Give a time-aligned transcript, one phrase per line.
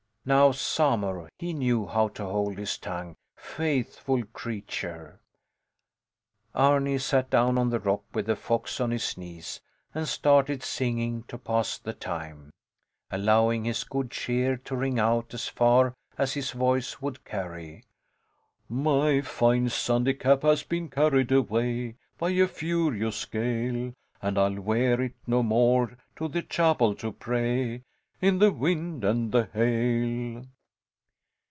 [0.23, 5.19] Now Samur, he knew how to hold his tongue, faithful creature!
[6.53, 9.61] Arni sat down on the rock, with the fox on his knees,
[9.95, 12.51] and started singing to pass the time,
[13.09, 17.83] allowing his good cheer to ring out as far as his voice would carry:
[18.69, 25.01] My fine Sunday cap has been carried away By a furious gale; And I'll wear
[25.01, 27.81] it no more to the chapel to pray
[28.23, 30.43] In the wind and the hail.